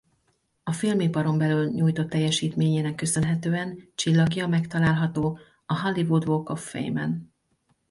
[0.63, 7.31] A filmiparon belül nyújtott teljesítményének köszönhetően csillagja megtalálható a Hollywood Walk of Fame-en.